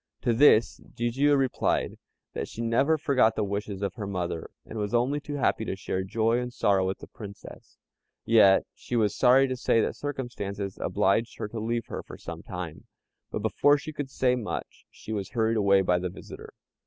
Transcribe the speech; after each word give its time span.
To 0.23 0.33
this 0.33 0.81
Jijiu 0.95 1.37
replied, 1.37 1.99
that 2.33 2.47
she 2.47 2.63
never 2.63 2.97
forgot 2.97 3.35
the 3.35 3.43
wishes 3.43 3.83
of 3.83 3.93
her 3.93 4.07
mother, 4.07 4.49
and 4.65 4.79
was 4.79 4.95
only 4.95 5.19
too 5.19 5.35
happy 5.35 5.63
to 5.65 5.75
share 5.75 6.01
joy 6.03 6.39
and 6.39 6.51
sorrow 6.51 6.87
with 6.87 6.97
the 6.97 7.07
Princess; 7.07 7.77
yet 8.25 8.63
she 8.73 8.95
was 8.95 9.15
sorry 9.15 9.47
to 9.47 9.55
say 9.55 9.79
that 9.79 9.95
circumstances 9.95 10.79
obliged 10.81 11.37
her 11.37 11.47
to 11.49 11.59
leave 11.59 11.85
her 11.85 12.01
for 12.01 12.17
some 12.17 12.41
time; 12.41 12.85
but 13.29 13.43
before 13.43 13.77
she 13.77 13.93
could 13.93 14.09
say 14.09 14.35
much, 14.35 14.87
she 14.89 15.13
was 15.13 15.29
hurried 15.29 15.55
away 15.57 15.81
by 15.83 15.99
the 15.99 16.09
visitor. 16.09 16.51